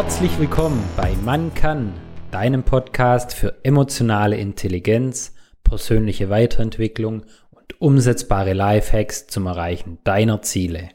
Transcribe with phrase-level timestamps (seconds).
[0.00, 1.92] Herzlich willkommen bei Man kann,
[2.30, 5.34] deinem Podcast für emotionale Intelligenz,
[5.64, 10.90] persönliche Weiterentwicklung und umsetzbare Lifehacks zum Erreichen deiner Ziele.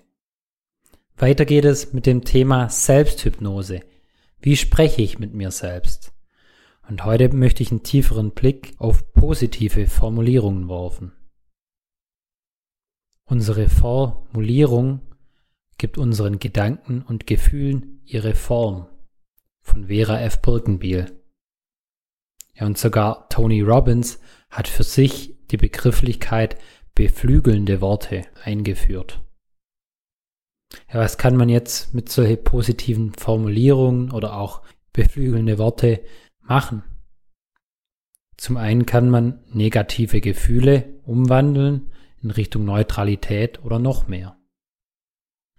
[1.18, 3.82] Weiter geht es mit dem Thema Selbsthypnose.
[4.40, 6.14] Wie spreche ich mit mir selbst?
[6.88, 11.12] Und heute möchte ich einen tieferen Blick auf positive Formulierungen werfen.
[13.26, 15.02] Unsere Formulierung
[15.78, 18.88] gibt unseren Gedanken und Gefühlen ihre Form
[19.64, 20.42] von Vera F.
[20.42, 21.20] Birkenbiel.
[22.54, 26.58] Ja, und sogar Tony Robbins hat für sich die Begrifflichkeit
[26.94, 29.24] beflügelnde Worte eingeführt.
[30.92, 36.04] Ja, was kann man jetzt mit solchen positiven Formulierungen oder auch beflügelnde Worte
[36.42, 36.84] machen?
[38.38, 44.38] Zum einen kann man negative Gefühle umwandeln in Richtung Neutralität oder noch mehr.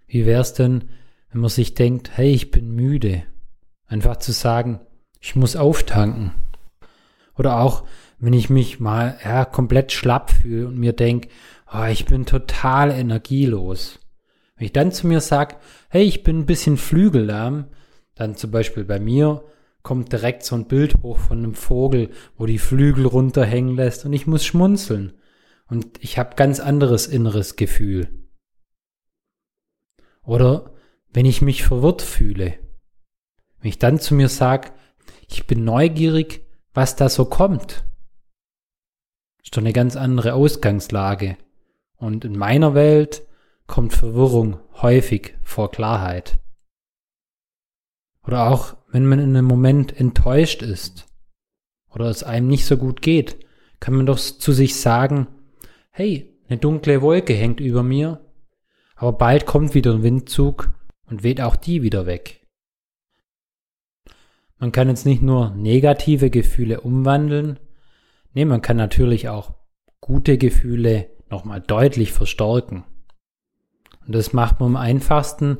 [0.07, 0.89] Wie wär's denn,
[1.31, 3.25] wenn man sich denkt, hey, ich bin müde
[3.87, 4.79] Einfach zu sagen,
[5.19, 6.33] ich muss auftanken.
[7.37, 7.83] Oder auch,
[8.19, 11.29] wenn ich mich mal ja, komplett schlapp fühle und mir denke,
[11.71, 13.99] oh, ich bin total energielos.
[14.55, 15.55] Wenn ich dann zu mir sage,
[15.89, 17.65] hey, ich bin ein bisschen flügellahm,
[18.15, 19.43] dann zum Beispiel bei mir
[19.83, 24.13] kommt direkt so ein Bild hoch von einem Vogel, wo die Flügel runterhängen lässt und
[24.13, 25.13] ich muss schmunzeln.
[25.67, 28.07] Und ich habe ganz anderes inneres Gefühl.
[30.23, 30.73] Oder
[31.11, 32.53] wenn ich mich verwirrt fühle,
[33.65, 34.69] wenn ich dann zu mir sage,
[35.27, 37.83] ich bin neugierig, was da so kommt,
[39.43, 41.35] ist doch eine ganz andere Ausgangslage.
[41.95, 43.23] Und in meiner Welt
[43.65, 46.37] kommt Verwirrung häufig vor Klarheit.
[48.23, 51.07] Oder auch, wenn man in einem Moment enttäuscht ist
[51.89, 53.47] oder es einem nicht so gut geht,
[53.79, 55.25] kann man doch zu sich sagen,
[55.89, 58.23] hey, eine dunkle Wolke hängt über mir,
[58.95, 60.71] aber bald kommt wieder ein Windzug
[61.07, 62.44] und weht auch die wieder weg.
[64.57, 67.59] Man kann jetzt nicht nur negative Gefühle umwandeln,
[68.33, 69.53] nee, man kann natürlich auch
[69.99, 72.85] gute Gefühle nochmal deutlich verstärken.
[74.05, 75.57] Und das macht man am einfachsten,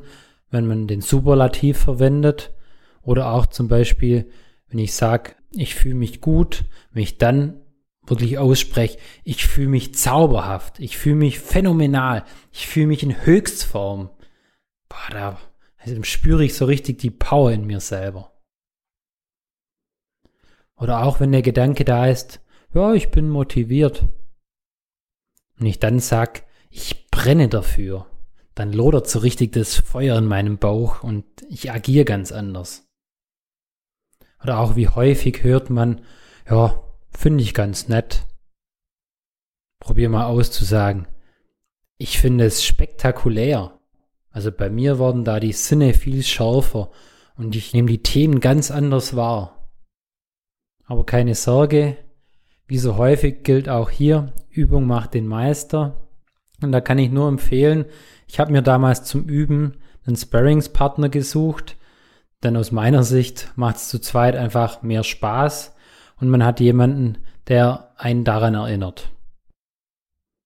[0.50, 2.54] wenn man den Superlativ verwendet
[3.02, 4.30] oder auch zum Beispiel,
[4.68, 7.62] wenn ich sage, ich fühle mich gut, wenn ich dann
[8.06, 14.10] wirklich ausspreche, ich fühle mich zauberhaft, ich fühle mich phänomenal, ich fühle mich in Höchstform.
[14.90, 15.40] Boah, da
[15.80, 18.35] also spüre ich so richtig die Power in mir selber.
[20.78, 22.42] Oder auch wenn der Gedanke da ist,
[22.74, 24.06] ja, ich bin motiviert.
[25.60, 28.08] Und ich dann sag, ich brenne dafür,
[28.56, 32.88] dann lodert so richtig das Feuer in meinem Bauch und ich agiere ganz anders.
[34.44, 36.02] Oder auch wie häufig hört man,
[36.50, 38.26] ja, finde ich ganz nett.
[39.80, 41.08] Probier mal auszusagen.
[41.98, 43.80] Ich finde es spektakulär.
[44.30, 46.92] Also bei mir wurden da die Sinne viel schärfer
[47.38, 49.55] und ich nehme die Themen ganz anders wahr.
[50.86, 51.98] Aber keine Sorge,
[52.68, 56.08] wie so häufig gilt auch hier, Übung macht den Meister.
[56.62, 57.86] Und da kann ich nur empfehlen,
[58.28, 61.78] ich habe mir damals zum Üben einen Sparringspartner gesucht,
[62.44, 65.76] denn aus meiner Sicht macht es zu zweit einfach mehr Spaß
[66.20, 69.12] und man hat jemanden, der einen daran erinnert.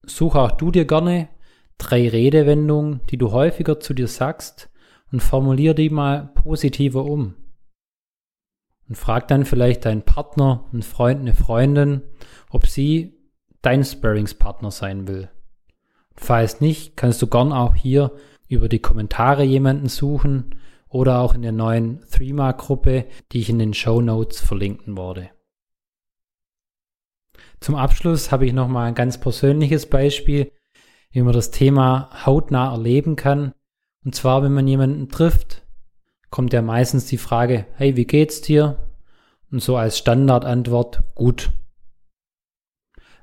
[0.06, 1.30] Such auch du dir gerne
[1.78, 4.70] drei Redewendungen, die du häufiger zu dir sagst
[5.12, 7.36] und formulier die mal positiver um
[8.90, 12.02] und frag dann vielleicht deinen Partner, einen Freund, eine Freundin,
[12.50, 13.14] ob sie
[13.62, 15.30] dein Sparringspartner sein will.
[16.16, 18.12] Falls nicht, kannst du gern auch hier
[18.50, 20.56] über die Kommentare jemanden suchen
[20.90, 25.30] oder auch in der neuen Threema-Gruppe, die ich in den Show Notes verlinken wurde.
[27.60, 30.52] Zum Abschluss habe ich nochmal ein ganz persönliches Beispiel,
[31.12, 33.54] wie man das Thema hautnah erleben kann.
[34.04, 35.64] Und zwar, wenn man jemanden trifft,
[36.30, 38.90] kommt ja meistens die Frage, hey, wie geht's dir?
[39.52, 41.52] Und so als Standardantwort, gut.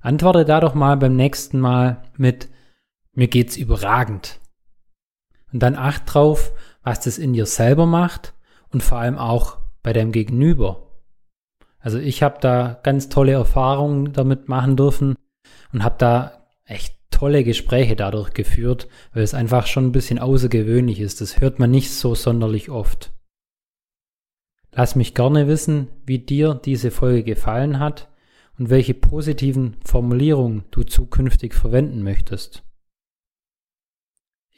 [0.01, 2.49] Antworte da doch mal beim nächsten Mal mit,
[3.13, 4.41] mir geht's überragend.
[5.53, 8.35] Und dann acht drauf, was das in dir selber macht
[8.71, 10.87] und vor allem auch bei deinem Gegenüber.
[11.79, 15.15] Also ich habe da ganz tolle Erfahrungen damit machen dürfen
[15.73, 21.01] und habe da echt tolle Gespräche dadurch geführt, weil es einfach schon ein bisschen außergewöhnlich
[21.01, 21.23] ist.
[21.23, 23.11] Das hört man nicht so sonderlich oft.
[24.73, 28.11] Lass mich gerne wissen, wie dir diese Folge gefallen hat
[28.59, 32.63] und welche positiven Formulierungen du zukünftig verwenden möchtest.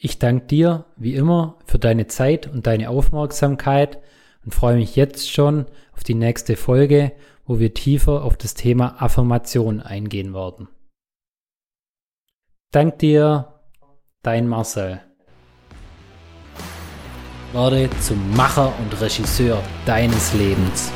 [0.00, 4.00] Ich danke dir wie immer für deine Zeit und deine Aufmerksamkeit
[4.44, 7.12] und freue mich jetzt schon auf die nächste Folge,
[7.46, 10.66] wo wir tiefer auf das Thema Affirmation eingehen werden.
[12.70, 13.54] Dank dir,
[14.22, 15.00] dein Marcel.
[17.54, 20.92] Werde zum Macher und Regisseur deines Lebens.